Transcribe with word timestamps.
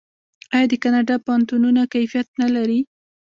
آیا 0.55 0.65
د 0.69 0.73
کاناډا 0.83 1.15
پوهنتونونه 1.25 1.81
کیفیت 1.93 2.27
نلري؟ 2.41 2.79